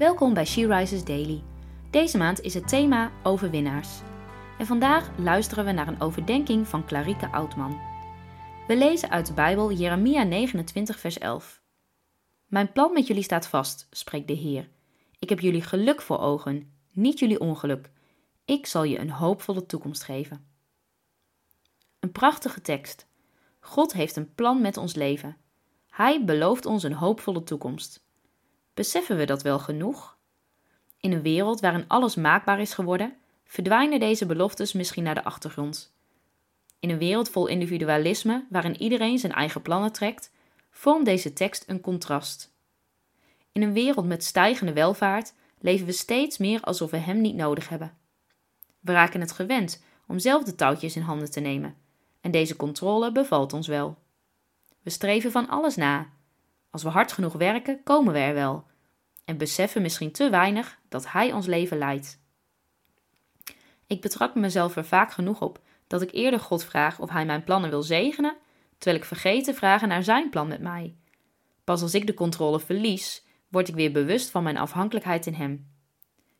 [0.00, 1.42] Welkom bij She Rises Daily.
[1.90, 4.00] Deze maand is het thema overwinnaars.
[4.58, 7.80] En vandaag luisteren we naar een overdenking van Clarike Oudman.
[8.66, 11.62] We lezen uit de Bijbel Jeremia 29 vers 11.
[12.46, 14.68] Mijn plan met jullie staat vast, spreekt de Heer.
[15.18, 17.90] Ik heb jullie geluk voor ogen, niet jullie ongeluk.
[18.44, 20.46] Ik zal je een hoopvolle toekomst geven.
[21.98, 23.06] Een prachtige tekst.
[23.58, 25.36] God heeft een plan met ons leven.
[25.88, 28.08] Hij belooft ons een hoopvolle toekomst.
[28.80, 30.16] Beseffen we dat wel genoeg?
[31.00, 35.94] In een wereld waarin alles maakbaar is geworden, verdwijnen deze beloftes misschien naar de achtergrond.
[36.78, 40.32] In een wereld vol individualisme, waarin iedereen zijn eigen plannen trekt,
[40.70, 42.54] vormt deze tekst een contrast.
[43.52, 47.68] In een wereld met stijgende welvaart leven we steeds meer alsof we Hem niet nodig
[47.68, 47.96] hebben.
[48.80, 51.76] We raken het gewend om zelf de touwtjes in handen te nemen,
[52.20, 53.98] en deze controle bevalt ons wel.
[54.82, 56.18] We streven van alles na.
[56.70, 58.64] Als we hard genoeg werken, komen we er wel,
[59.24, 62.20] en beseffen misschien te weinig dat Hij ons leven leidt.
[63.86, 67.44] Ik betrap mezelf er vaak genoeg op dat ik eerder God vraag of Hij mijn
[67.44, 68.36] plannen wil zegenen,
[68.78, 70.94] terwijl ik vergeet te vragen naar Zijn plan met mij.
[71.64, 75.68] Pas als ik de controle verlies, word ik weer bewust van mijn afhankelijkheid in Hem.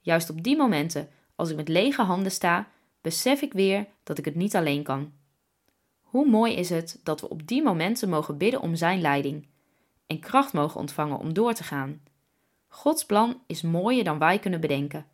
[0.00, 2.68] Juist op die momenten, als ik met lege handen sta,
[3.00, 5.12] besef ik weer dat ik het niet alleen kan.
[6.00, 9.46] Hoe mooi is het dat we op die momenten mogen bidden om Zijn leiding
[10.06, 12.00] en kracht mogen ontvangen om door te gaan.
[12.68, 15.06] Gods plan is mooier dan wij kunnen bedenken.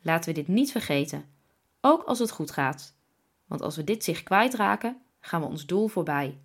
[0.00, 1.24] Laten we dit niet vergeten,
[1.80, 2.96] ook als het goed gaat.
[3.46, 6.38] Want als we dit zich kwijtraken, gaan we ons doel voorbij.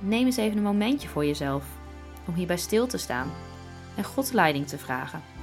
[0.00, 1.66] Neem eens even een momentje voor jezelf
[2.26, 3.32] om hierbij stil te staan
[3.96, 5.37] en Gods leiding te vragen.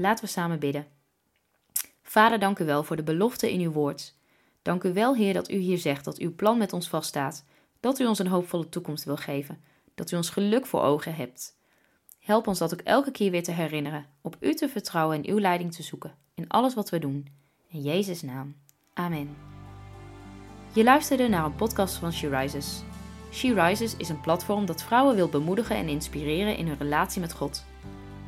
[0.00, 0.86] Laten we samen bidden.
[2.02, 4.14] Vader, dank u wel voor de belofte in uw woord.
[4.62, 7.44] Dank u wel, Heer, dat u hier zegt dat uw plan met ons vaststaat,
[7.80, 9.62] dat u ons een hoopvolle toekomst wil geven,
[9.94, 11.58] dat u ons geluk voor ogen hebt.
[12.18, 15.38] Help ons dat ook elke keer weer te herinneren, op u te vertrouwen en uw
[15.38, 17.28] leiding te zoeken in alles wat we doen.
[17.68, 18.56] In Jezus' naam.
[18.94, 19.36] Amen.
[20.72, 22.82] Je luisterde naar een podcast van She Rises.
[23.32, 27.32] She Rises is een platform dat vrouwen wil bemoedigen en inspireren in hun relatie met
[27.32, 27.68] God.